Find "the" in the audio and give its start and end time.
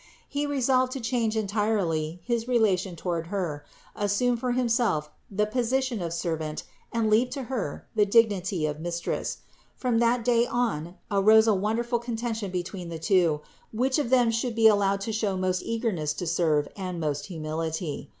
5.29-5.45, 7.93-8.07, 12.89-12.97